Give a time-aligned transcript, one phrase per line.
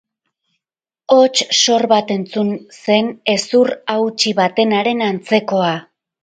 [1.15, 5.71] Hots sor bat entzun zen, hezur hautsi batenaren antzekoa.